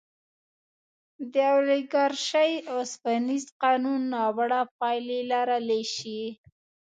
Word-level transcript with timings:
د 1.33 1.35
اولیګارشۍ 1.53 2.51
اوسپنیز 2.73 3.43
قانون 3.63 4.01
ناوړه 4.13 4.61
پایلې 4.77 5.19
لرلی 5.31 5.83
شي. 5.95 6.21